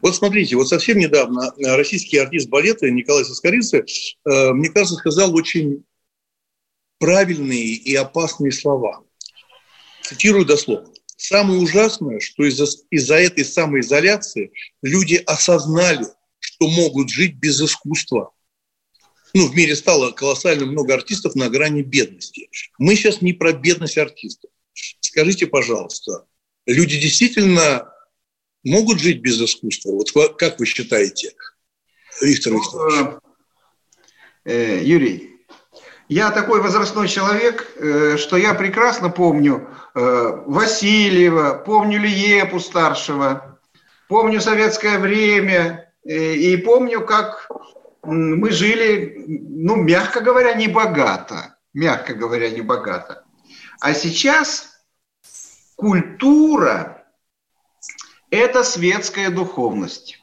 [0.00, 3.84] Вот смотрите, вот совсем недавно российский артист балета Николай Соскоридзе,
[4.24, 5.84] мне кажется, сказал очень
[6.98, 9.04] правильные и опасные слова.
[10.02, 10.92] Цитирую дословно.
[11.16, 16.06] Самое ужасное, что из-за из этой самоизоляции люди осознали,
[16.40, 18.32] что могут жить без искусства.
[19.34, 22.50] Ну, в мире стало колоссально много артистов на грани бедности.
[22.78, 24.50] Мы сейчас не про бедность артистов.
[25.00, 26.26] Скажите, пожалуйста,
[26.66, 27.92] люди действительно
[28.64, 29.92] могут жить без искусства?
[29.92, 31.32] Вот как вы считаете,
[32.20, 33.20] Виктор Викторович?
[34.44, 35.31] Э, э, Юрий,
[36.12, 43.58] я такой возрастной человек, э, что я прекрасно помню э, Васильева, помню Лиепу старшего,
[44.08, 47.48] помню советское время э, и помню, как
[48.02, 51.56] мы жили, ну, мягко говоря, не богато.
[51.72, 53.24] Мягко говоря, не богато.
[53.80, 54.84] А сейчас
[55.76, 57.06] культура–
[58.30, 60.20] это светская духовность.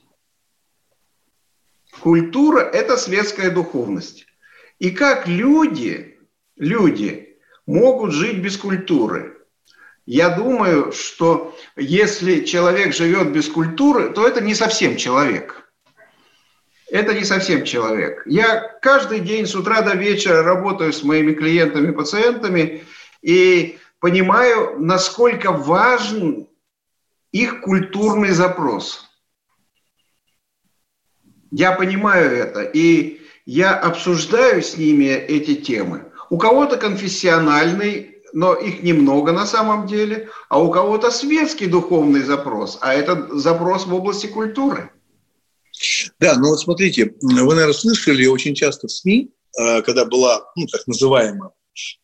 [2.00, 4.29] Культура– это светская духовность.
[4.80, 6.18] И как люди,
[6.56, 7.38] люди
[7.68, 9.38] могут жить без культуры?
[10.06, 15.72] Я думаю, что если человек живет без культуры, то это не совсем человек.
[16.90, 18.24] Это не совсем человек.
[18.26, 22.84] Я каждый день с утра до вечера работаю с моими клиентами, пациентами
[23.22, 26.48] и понимаю, насколько важен
[27.32, 29.08] их культурный запрос.
[31.52, 32.62] Я понимаю это.
[32.64, 33.19] И
[33.50, 36.12] я обсуждаю с ними эти темы.
[36.30, 42.78] У кого-то конфессиональный, но их немного на самом деле, а у кого-то светский духовный запрос,
[42.82, 44.92] а это запрос в области культуры.
[46.20, 50.68] Да, ну вот смотрите, вы, наверное, слышали очень часто в СМИ, э, когда была ну,
[50.68, 51.50] так называемая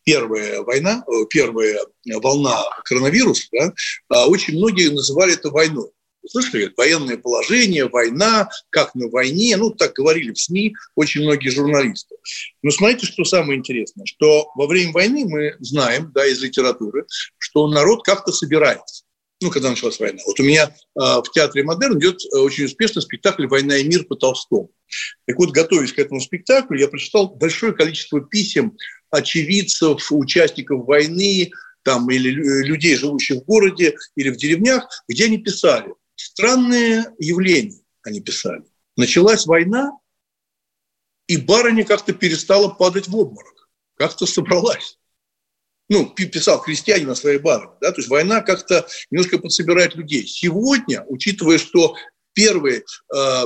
[0.04, 1.78] первая война, э, первая
[2.22, 3.72] волна коронавируса, да,
[4.08, 5.90] а очень многие называли это войной.
[6.28, 12.16] Слышали, военное положение, война, как на войне, ну, так говорили в СМИ очень многие журналисты.
[12.62, 17.06] Но смотрите, что самое интересное, что во время войны мы знаем, да, из литературы,
[17.38, 19.06] что народ как-то собирается
[19.42, 20.18] ну, когда началась война.
[20.26, 24.04] Вот у меня э, в театре «Модерн» идет э, очень успешный спектакль «Война и мир»
[24.04, 24.70] по Толстому.
[25.26, 28.76] Так вот, готовясь к этому спектаклю, я прочитал большое количество писем
[29.10, 31.50] очевидцев, участников войны,
[31.82, 35.92] там, или людей, живущих в городе или в деревнях, где они писали–
[36.36, 38.62] Странное явление, они писали.
[38.94, 39.92] Началась война,
[41.28, 44.98] и барыня как-то перестала падать в обморок, как-то собралась.
[45.88, 47.72] Ну, писал крестьянин на своей барыне.
[47.80, 47.90] Да?
[47.90, 50.26] То есть война как-то немножко подсобирает людей.
[50.26, 51.96] Сегодня, учитывая, что
[52.34, 52.84] первые,
[53.16, 53.44] э,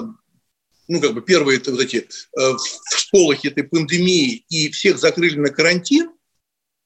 [0.88, 2.57] ну, как бы первые вот эти э,
[2.96, 6.11] всполохи этой пандемии и всех закрыли на карантин,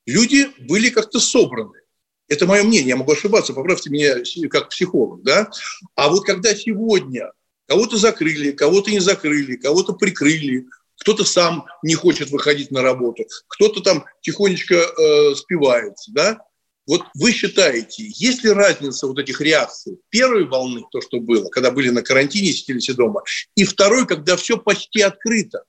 [0.05, 1.81] люди были как-то собраны.
[2.29, 4.17] Это мое мнение, я могу ошибаться, поправьте меня
[4.49, 5.51] как психолог, да.
[5.95, 7.33] А вот когда сегодня
[7.67, 10.67] кого-то закрыли, кого-то не закрыли, кого-то прикрыли,
[11.01, 16.39] кто-то сам не хочет выходить на работу, кто-то там тихонечко э, спивается, да.
[16.87, 21.71] Вот вы считаете, есть ли разница вот этих реакций первой волны, то, что было, когда
[21.71, 23.23] были на карантине, сидели дома,
[23.55, 25.65] и второй, когда все почти открыто?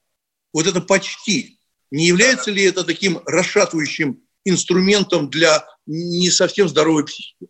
[0.52, 1.60] Вот это почти.
[1.92, 7.50] Не является ли это таким расшатывающим инструментом для не совсем здоровой психики.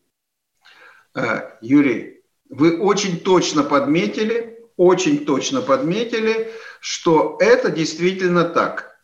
[1.14, 8.98] Э, Юрий, вы очень точно подметили, очень точно подметили, что это действительно так.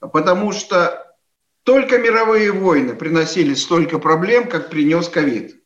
[0.00, 1.14] Потому что
[1.62, 5.56] только мировые войны приносили столько проблем, как принес ковид.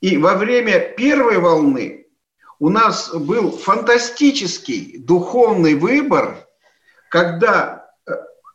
[0.00, 2.06] И во время первой волны
[2.58, 6.46] у нас был фантастический духовный выбор,
[7.10, 7.79] когда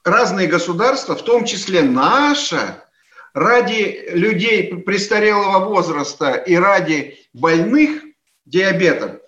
[0.06, 2.86] разные государства, в том числе наша,
[3.34, 8.04] ради людей престарелого возраста и ради больных
[8.46, 9.20] диабетом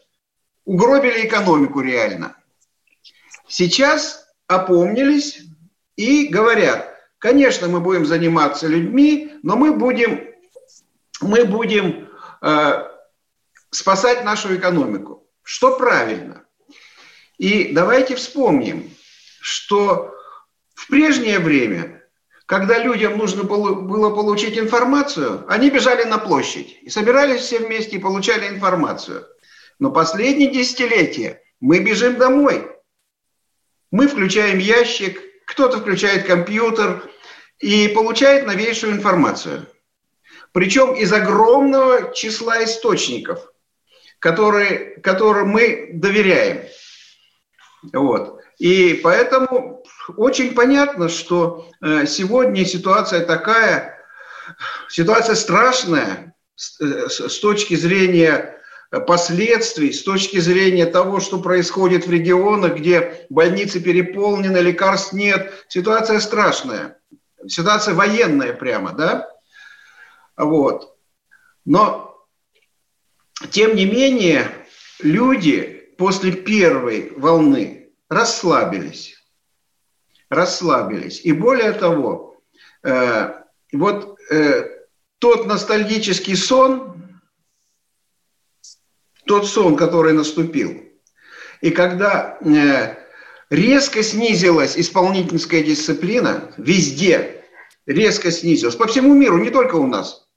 [0.63, 2.37] угробили экономику реально.
[3.47, 5.41] Сейчас опомнились
[5.97, 10.25] и говорят, конечно, мы будем заниматься людьми, но мы будем,
[11.21, 12.07] мы будем
[12.41, 12.87] э,
[13.71, 15.27] спасать нашу экономику.
[15.43, 16.43] Что правильно?
[17.37, 18.89] И давайте вспомним,
[19.39, 20.16] что
[20.87, 22.01] в прежнее время,
[22.45, 27.99] когда людям нужно было получить информацию, они бежали на площадь и собирались все вместе и
[27.99, 29.27] получали информацию.
[29.79, 32.71] Но последние десятилетия мы бежим домой.
[33.91, 37.03] Мы включаем ящик, кто-то включает компьютер
[37.59, 39.67] и получает новейшую информацию.
[40.53, 43.51] Причем из огромного числа источников–
[44.19, 46.67] которые, которым мы доверяем.
[47.93, 48.36] Вот.
[48.57, 49.83] И поэтому
[50.15, 53.99] очень понятно, что э, сегодня ситуация такая,
[54.89, 56.35] ситуация страшная
[56.79, 58.57] э, с точки зрения
[59.05, 65.65] последствий, с точки зрения того, что происходит в регионах, где больницы переполнены, лекарств нет.
[65.67, 66.97] Ситуация страшная.
[67.47, 69.29] Ситуация военная прямо, да?
[70.37, 70.95] Вот.
[71.65, 72.25] Но
[73.51, 74.49] тем не менее,
[74.99, 77.76] люди после первой волны
[78.09, 79.15] расслабились.
[80.29, 81.21] Расслабились.
[81.23, 82.41] И более того,
[82.83, 83.33] э,
[83.73, 84.69] вот э,
[85.19, 87.19] тот ностальгический сон,
[89.25, 90.83] тот сон, который наступил,
[91.61, 92.95] и когда э,
[93.49, 97.43] резко снизилась исполнительская дисциплина, везде
[97.85, 100.27] резко снизилась, по всему миру, не только у нас.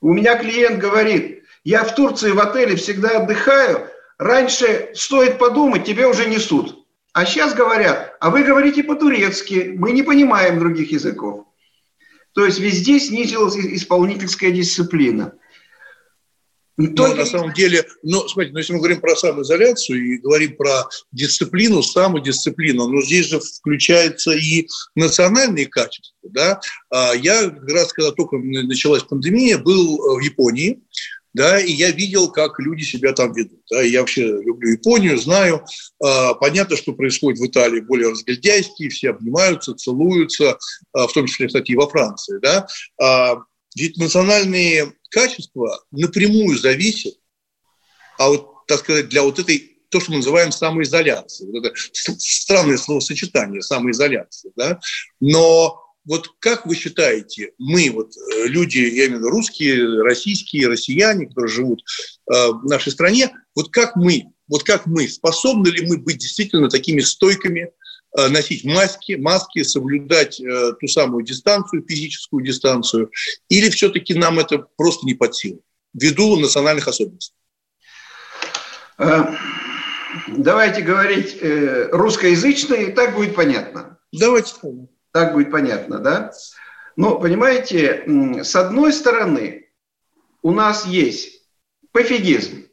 [0.00, 3.88] У меня клиент говорит, я в Турции в отеле всегда отдыхаю.
[4.18, 6.83] Раньше стоит подумать, тебе уже несут.
[7.14, 11.46] А сейчас говорят, а вы говорите по-турецки, мы не понимаем других языков.
[12.32, 15.32] То есть везде снизилась исполнительская дисциплина.
[16.76, 20.88] Но на самом деле, ну, смотрите, ну, если мы говорим про самоизоляцию и говорим про
[21.12, 26.60] дисциплину, самодисциплину, но здесь же включаются и национальные качества, да.
[26.90, 30.82] А я как раз, когда только началась пандемия, был в Японии,
[31.34, 33.60] да, и я видел, как люди себя там ведут.
[33.68, 35.64] Да, я вообще люблю Японию, знаю.
[36.02, 40.58] А, понятно, что происходит в Италии более разгильдяйски, все обнимаются, целуются,
[40.92, 42.38] а, в том числе, кстати, и во Франции.
[42.40, 42.68] Да.
[43.02, 43.38] А,
[43.76, 47.14] ведь национальные качества напрямую зависят,
[48.16, 51.50] а вот, так сказать, для вот этой то, что мы называем самоизоляцией.
[51.52, 51.74] Вот это
[52.18, 54.52] странное словосочетание, самоизоляция.
[54.56, 54.80] Да?
[55.20, 60.68] Но вот как вы считаете, мы, вот э, люди, я имею в виду русские, российские,
[60.68, 61.82] россияне, которые живут
[62.30, 66.68] э, в нашей стране, вот как мы, вот как мы, способны ли мы быть действительно
[66.68, 67.70] такими стойками,
[68.16, 70.40] э, носить маски, маски, соблюдать
[70.80, 73.10] ту самую дистанцию, физическую дистанцию,
[73.48, 75.62] или все-таки нам это просто не под силу,
[75.94, 77.34] ввиду национальных особенностей?
[80.28, 81.38] Давайте говорить
[81.90, 83.98] русскоязычно, и так будет понятно.
[84.12, 84.52] Давайте.
[85.14, 86.32] Так будет понятно, да?
[86.96, 88.04] Но, понимаете,
[88.42, 89.70] с одной стороны,
[90.42, 91.46] у нас есть
[91.92, 92.66] пофигизм.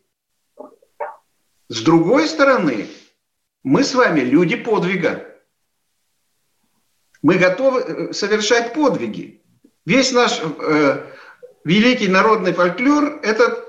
[1.70, 2.88] С другой стороны,
[3.62, 5.40] мы с вами люди подвига.
[7.22, 9.44] Мы готовы э, совершать подвиги.
[9.86, 11.06] Весь наш э,
[11.64, 13.64] великий народный фольклор– это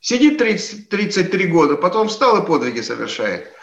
[0.00, 3.55] сидит 30, 33 года, потом встал и подвиги совершает.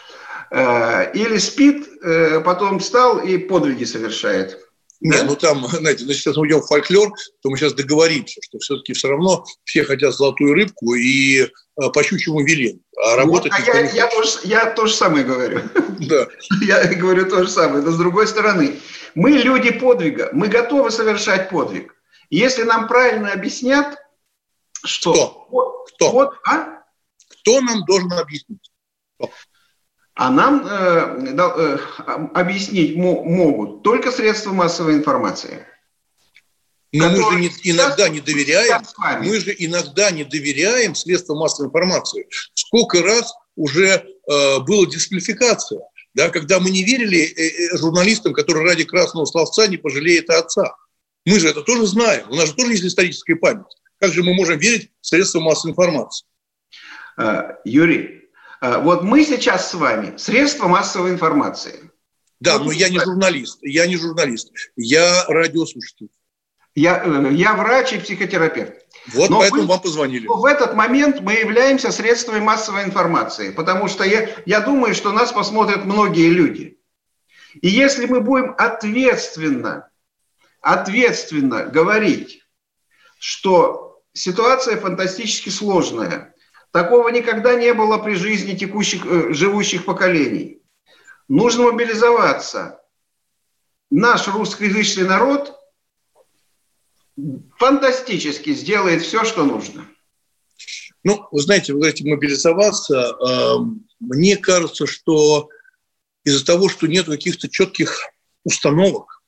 [0.50, 4.58] Э, или спит, э, потом встал и подвиги совершает.
[5.00, 5.26] Нет, да?
[5.26, 8.94] ну там, знаете, ну, сейчас мы уйдем в фольклор, то мы сейчас договоримся, что все-таки
[8.94, 11.48] все равно все хотят золотую рыбку и э,
[11.92, 12.80] по щучьему велен.
[12.96, 15.60] А работать вот, а я, я, тоже, я то же самое говорю.
[15.98, 16.26] Да.
[16.60, 17.82] Я говорю то же самое.
[17.82, 18.78] Но с другой стороны,
[19.14, 21.94] мы люди подвига, мы готовы совершать подвиг.
[22.30, 23.96] Если нам правильно объяснят,
[24.84, 25.12] что...
[25.48, 25.84] Кто?
[25.94, 26.10] Кто?
[26.10, 26.82] Вот, а?
[27.30, 28.70] Кто нам должен объяснить?
[29.16, 29.30] Кто?
[30.14, 31.78] А нам э, э,
[32.34, 35.66] объяснить могут только средства массовой информации.
[36.92, 38.82] Но мы же не, иногда не доверяем,
[39.20, 42.28] мы же иногда не доверяем средствам массовой информации.
[42.54, 45.80] Сколько раз уже э, была дисквалификация,
[46.14, 50.76] да, когда мы не верили э, э, журналистам, которые ради красного словца не пожалеют отца.
[51.26, 53.66] Мы же это тоже знаем, у нас же тоже есть историческая память.
[53.98, 56.26] Как же мы можем верить в средства массовой информации?
[57.18, 58.23] Э, Юрий,
[58.80, 61.90] вот мы сейчас с вами средства массовой информации.
[62.40, 66.08] Да, но я не журналист, я не журналист, я радиослушатель.
[66.74, 68.74] Я, э, я врач и психотерапевт.
[69.12, 70.26] Вот Но поэтому мы, вам позвонили.
[70.26, 75.30] В этот момент мы являемся средствами массовой информации, потому что я, я думаю, что нас
[75.30, 76.78] посмотрят многие люди.
[77.62, 79.88] И если мы будем ответственно,
[80.60, 82.42] ответственно говорить,
[83.20, 86.33] что ситуация фантастически сложная,
[86.74, 90.60] такого никогда не было при жизни текущих, э, живущих поколений.
[91.28, 92.80] Нужно мобилизоваться.
[93.92, 95.56] Наш русскоязычный народ
[97.58, 99.86] фантастически сделает все, что нужно.
[101.04, 102.96] Ну, вы знаете, вы говорите мобилизоваться.
[102.96, 103.54] Э,
[104.00, 105.48] мне кажется, что
[106.24, 108.00] из-за того, что нет каких-то четких
[108.42, 109.22] установок,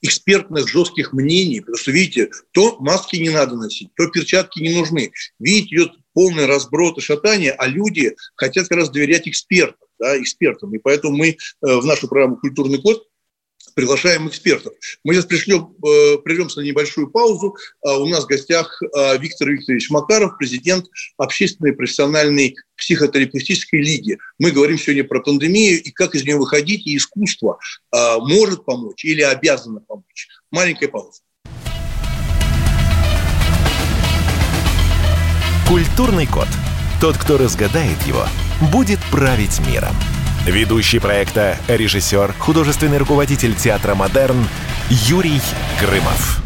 [0.00, 5.12] экспертных жестких мнений, потому что, видите, то маски не надо носить, то перчатки не нужны.
[5.38, 10.74] Видите, идет полный разброд и шатание, а люди хотят как раз доверять экспертам, да, экспертам.
[10.74, 13.06] И поэтому мы э, в нашу программу «Культурный код»
[13.74, 14.74] приглашаем экспертов.
[15.04, 17.56] Мы сейчас пришлем, э, прервемся на небольшую паузу.
[17.84, 20.86] А у нас в гостях э, Виктор Викторович Макаров, президент
[21.16, 24.18] Общественной профессиональной психотерапевтической лиги.
[24.38, 27.58] Мы говорим сегодня про пандемию и как из нее выходить, и искусство
[27.94, 30.28] э, может помочь или обязано помочь.
[30.50, 31.20] Маленькая пауза.
[35.68, 36.48] Культурный код.
[37.00, 38.26] Тот, кто разгадает его,
[38.60, 39.94] будет править миром.
[40.44, 44.46] Ведущий проекта, режиссер, художественный руководитель театра «Модерн»
[44.90, 45.40] Юрий
[45.80, 46.42] Грымов.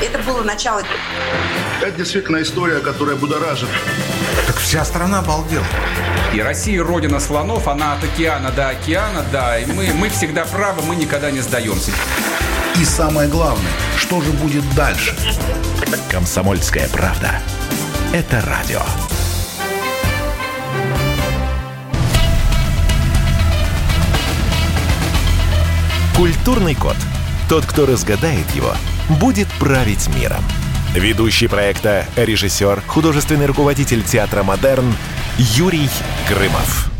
[0.00, 0.82] Это было начало.
[1.80, 3.68] Это действительно история, которая будоражит.
[4.46, 5.66] Так вся страна обалдела.
[6.32, 10.82] И Россия родина слонов, она от океана до океана, да, и мы, мы всегда правы,
[10.82, 11.92] мы никогда не сдаемся.
[12.80, 15.14] И самое главное, что же будет дальше?
[16.10, 17.40] Комсомольская правда.
[18.12, 18.80] Это радио.
[26.16, 26.96] Культурный код.
[27.48, 28.72] Тот, кто разгадает его,
[29.20, 30.42] будет править миром.
[30.94, 34.94] Ведущий проекта, режиссер, художественный руководитель театра «Модерн»
[35.38, 35.90] Юрий
[36.28, 36.93] Грымов.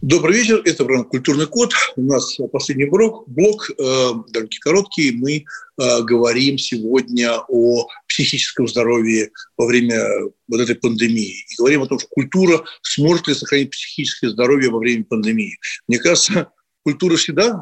[0.00, 1.72] Добрый вечер, это программа «Культурный код».
[1.96, 3.74] У нас последний блок, блок э,
[4.28, 5.10] довольно короткий.
[5.10, 9.98] Мы э, говорим сегодня о психическом здоровье во время
[10.46, 11.44] вот этой пандемии.
[11.50, 15.58] И говорим о том, что культура сможет ли сохранить психическое здоровье во время пандемии.
[15.88, 16.52] Мне кажется,
[16.84, 17.60] культура всегда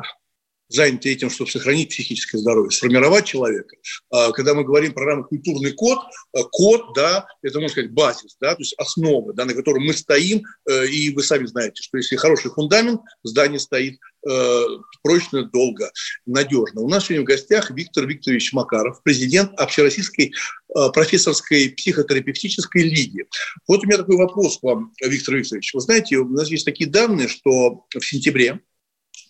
[0.69, 3.77] заняты этим, чтобы сохранить психическое здоровье, сформировать человека.
[4.11, 5.99] А, когда мы говорим про «Культурный код»,
[6.33, 9.93] а, код, да, это, можно сказать, базис, да, то есть основа, да, на которой мы
[9.93, 13.99] стоим, э, и вы сами знаете, что если хороший фундамент, здание стоит
[14.29, 14.63] э,
[15.03, 15.91] прочно, долго,
[16.27, 16.81] надежно.
[16.81, 23.25] У нас сегодня в гостях Виктор Викторович Макаров, президент Общероссийской э, профессорской психотерапевтической лиги.
[23.69, 25.75] Вот у меня такой вопрос к вам, Виктор Викторович.
[25.75, 28.61] Вы знаете, у нас есть такие данные, что в сентябре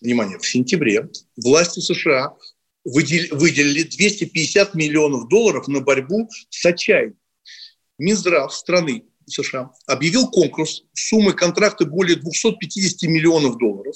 [0.01, 2.35] внимание, в сентябре власти США
[2.83, 7.17] выделили 250 миллионов долларов на борьбу с отчаянием.
[7.97, 13.95] Минздрав страны США объявил конкурс суммы контракта более 250 миллионов долларов,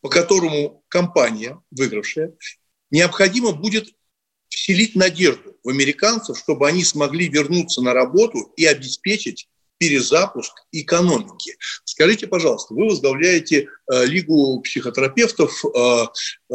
[0.00, 2.34] по которому компания, выигравшая,
[2.90, 3.88] необходимо будет
[4.48, 9.48] вселить надежду в американцев, чтобы они смогли вернуться на работу и обеспечить
[9.82, 11.56] перезапуск экономики.
[11.84, 16.04] Скажите, пожалуйста, вы возглавляете э, Лигу психотерапевтов, э,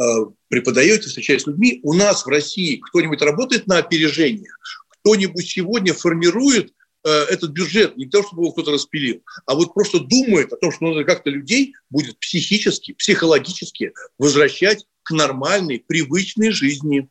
[0.48, 1.80] преподаете, встречаетесь с людьми.
[1.82, 4.50] У нас в России кто-нибудь работает на опережение?
[4.88, 6.72] Кто-нибудь сегодня формирует
[7.04, 10.72] э, этот бюджет, не то, чтобы его кто-то распилил, а вот просто думает о том,
[10.72, 17.10] что надо как-то людей будет психически, психологически возвращать к нормальной, привычной жизни.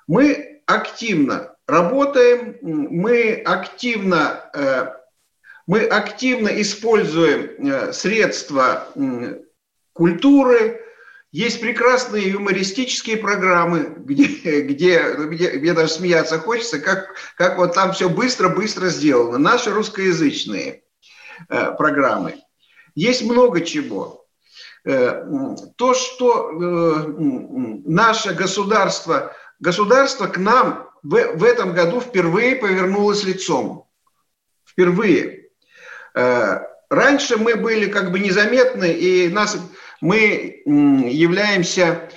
[0.07, 4.93] Мы активно работаем, мы активно, э,
[5.67, 8.89] мы активно используем э, средства
[9.93, 10.81] культуры,
[11.33, 17.93] есть прекрасные юмористические программы, где, где, где, где даже смеяться хочется, как, как вот там
[17.93, 19.39] все быстро-быстро сделано.
[19.39, 20.83] Наши русскоязычные
[21.49, 22.37] э, программы.
[22.95, 24.27] Есть много чего.
[24.85, 26.51] то, что
[27.87, 33.89] наше государство, государство к нам в, в этом году впервые повернулось лицом.
[34.67, 35.49] Впервые.
[36.13, 39.57] Раньше мы были как бы незаметны, и нас,
[40.03, 42.11] мы являемся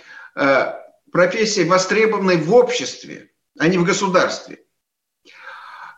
[1.16, 4.60] профессией востребованной в обществе, а не в государстве.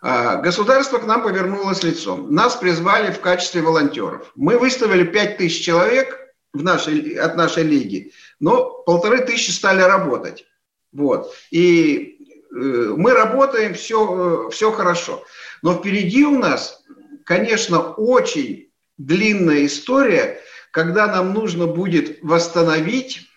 [0.02, 2.32] А, государство к нам повернулось лицом.
[2.32, 4.32] Нас призвали в качестве волонтеров.
[4.36, 6.20] Мы выставили 5 тысяч человек
[6.54, 10.46] в нашей, от нашей лиги, но полторы тысячи стали работать.
[10.92, 11.34] Вот.
[11.50, 15.24] И э, мы работаем, все, э, все хорошо.
[15.64, 16.84] Но впереди у нас,
[17.26, 20.40] конечно, очень длинная история,
[20.72, 23.30] когда нам нужно будет восстановить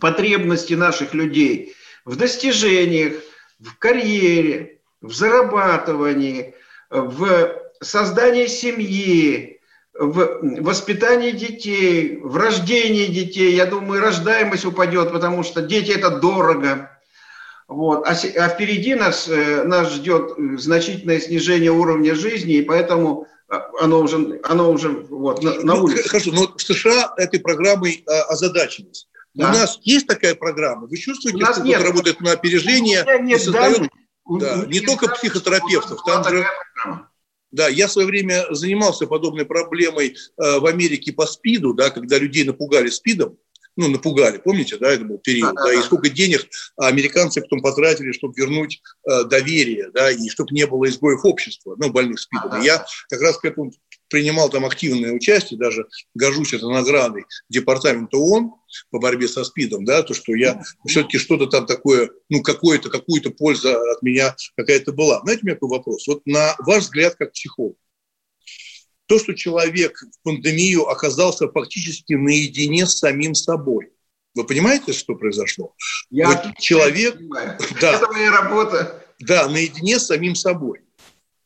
[0.00, 3.14] потребности наших людей в достижениях,
[3.58, 6.54] в карьере, в зарабатывании,
[6.90, 9.60] в создании семьи,
[9.94, 13.54] в воспитании детей, в рождении детей.
[13.54, 16.90] Я думаю, рождаемость упадет, потому что дети– это дорого.
[17.68, 18.06] Вот.
[18.06, 23.26] А, а впереди нас, э, нас ждет значительное снижение уровня жизни, и поэтому
[23.80, 26.08] оно уже, оно уже вот, на, на ну, улице.
[26.08, 29.08] Хорошо, но в США этой программой а, озадачились.
[29.34, 29.50] Да.
[29.50, 30.86] У нас есть такая программа?
[30.86, 33.90] Вы чувствуете, что кто-то работает на опережение и создает
[34.28, 36.46] да, не только психотерапевтов, там же...
[37.50, 42.16] Да, я в свое время занимался подобной проблемой э, в Америке по СПИДу, да, когда
[42.16, 43.36] людей напугали СПИДом,
[43.76, 46.46] ну, напугали, помните, да, это был период, да, да, и сколько денег
[46.76, 51.90] американцы потом потратили, чтобы вернуть э, доверие, да, и чтобы не было изгоев общества, ну,
[51.90, 52.50] больных СПИДом.
[52.50, 53.72] Да, я как раз к этому
[54.08, 58.52] принимал там активное участие, даже горжусь этой наградой Департамента ООН
[58.90, 63.30] по борьбе со СПИДом, да, то, что я все-таки что-то там такое, ну, какое-то, какую-то
[63.30, 65.20] польза от меня какая-то была.
[65.20, 66.06] Знаете, у меня такой вопрос.
[66.06, 67.76] Вот на ваш взгляд, как психолог,
[69.06, 73.90] то, что человек в пандемию оказался фактически наедине с самим собой.
[74.34, 75.74] Вы понимаете, что произошло?
[76.10, 77.58] Я вот человек, понимаю.
[77.80, 79.04] да, это моя работа.
[79.18, 80.80] Да, наедине с самим собой.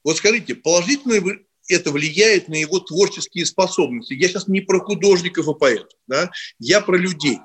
[0.05, 1.37] Вот скажите, положительно
[1.69, 4.15] это влияет на его творческие способности.
[4.15, 6.31] Я сейчас не про художников и поэтов, да?
[6.59, 7.41] я про людей,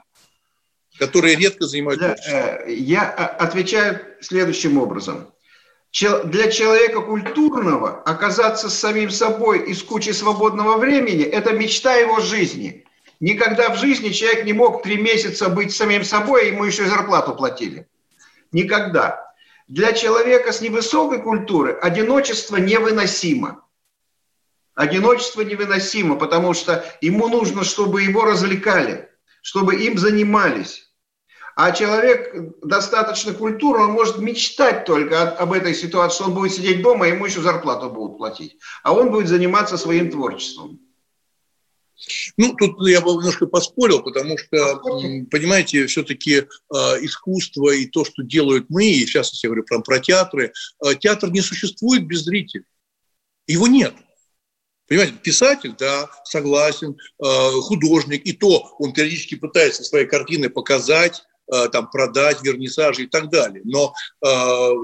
[0.99, 2.15] которые редко занимаются.
[2.27, 5.27] Э, я а, отвечаю следующим образом.
[5.91, 12.85] Для человека культурного оказаться с самим собой из кучи свободного времени– это мечта его жизни.
[13.19, 17.35] Никогда в жизни человек не мог три месяца быть самим собой, ему еще и зарплату
[17.35, 17.87] платили.
[18.53, 19.33] Никогда.
[19.67, 23.63] Для человека с невысокой культуры одиночество невыносимо.
[24.75, 29.09] Одиночество невыносимо, потому что ему нужно, чтобы его развлекали,
[29.41, 30.90] чтобы им занимались.
[31.55, 32.33] А человек
[32.63, 37.25] достаточно культурный, он может мечтать только об этой ситуации, что он будет сидеть дома, ему
[37.25, 38.57] еще зарплату будут платить.
[38.83, 40.79] А он будет заниматься своим творчеством.
[42.37, 44.81] Ну, тут я бы немножко поспорил, потому что,
[45.29, 46.45] понимаете, все-таки э,
[47.01, 50.51] искусство и то, что делают мы, и сейчас я говорю про, про театры,
[50.83, 52.65] э, театр не существует без зрителей.
[53.45, 53.93] Его нет.
[54.87, 61.23] Понимаете, писатель, да, согласен, э, художник, и то он периодически пытается свои картины показать,
[61.71, 63.61] там, продать, вернисажи и так далее.
[63.65, 63.93] Но
[64.25, 64.27] э,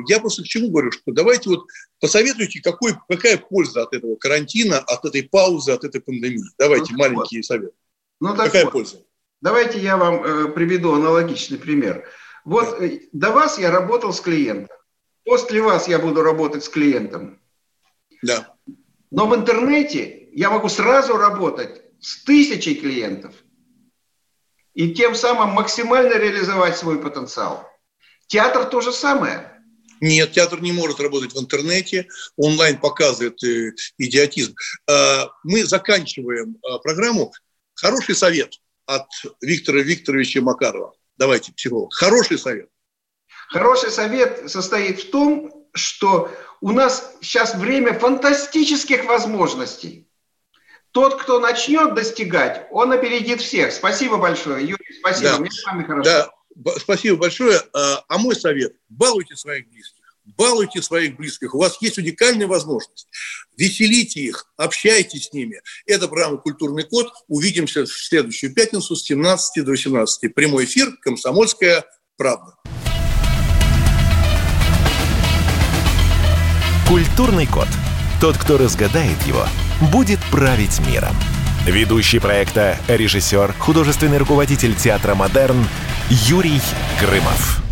[0.07, 1.65] я просто к чему говорю, что давайте вот
[1.99, 6.43] посоветуйте, какой, какая польза от этого карантина, от этой паузы, от этой пандемии.
[6.57, 7.45] Давайте ну, маленькие вот.
[7.45, 7.75] советы.
[8.19, 8.73] Ну, какая вот.
[8.73, 9.03] польза?
[9.41, 12.07] Давайте я вам э, приведу аналогичный пример.
[12.43, 12.85] Вот да.
[12.85, 14.75] Э, до вас я работал с клиентом.
[15.23, 17.39] После вас я буду работать с клиентом.
[18.23, 18.55] Да.
[19.11, 23.35] Но в интернете я могу сразу работать с тысячей клиентов
[24.77, 27.67] и тем самым максимально реализовать свой потенциал.
[28.27, 29.51] Театр то же самое.
[30.01, 32.07] Нет, театр не может работать в интернете.
[32.35, 34.53] Онлайн показывает э, идиотизм.
[34.87, 37.33] Э, мы заканчиваем э, программу.
[37.73, 38.53] Хороший совет
[38.85, 39.07] от
[39.41, 40.93] Виктора Викторовича Макарова.
[41.17, 41.91] Давайте, психолог.
[41.95, 42.69] Хороший совет.
[43.49, 50.07] Хороший совет состоит в том, что у нас сейчас время фантастических возможностей.
[50.97, 53.71] Тот, кто начнет достигать, он опередит всех.
[53.71, 55.29] Спасибо большое, Юрий, спасибо.
[55.29, 55.37] Да.
[55.37, 56.03] Мне с вами хорошо.
[56.09, 56.31] Да,
[56.79, 57.61] спасибо большое.
[57.71, 60.03] А, а мой совет– балуйте своих близких.
[60.25, 61.53] Балуйте своих близких.
[61.53, 63.07] У вас есть уникальная возможность.
[63.55, 65.61] Веселите их, общайтесь с ними.
[65.85, 67.13] Это программа «Культурный код».
[67.27, 70.33] Увидимся в следующую пятницу с 17 до 18.
[70.33, 71.85] Прямой эфир «Комсомольская
[72.17, 72.55] правда».
[76.87, 77.67] Культурный код.
[78.19, 79.45] Тот, кто разгадает его,
[79.81, 81.15] будет править миром.
[81.65, 85.67] Ведущий проекта, режиссер, художественный руководитель театра «Модерн»
[86.09, 86.61] Юрий
[87.01, 87.66] Грымов.